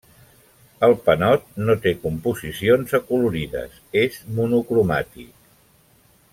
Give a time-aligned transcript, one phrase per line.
[0.87, 5.33] El panot no té composicions acolorides, és monocromàtic.